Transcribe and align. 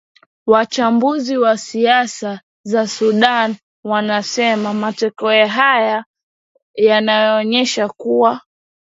wachambuzi 0.47 1.37
wa 1.37 1.57
siasa 1.57 2.41
za 2.63 2.87
sudan 2.87 3.55
wanasema 3.83 4.73
matokeo 4.73 5.47
haya 5.47 6.05
yanaonyesha 6.75 7.89
kuwa 7.89 8.41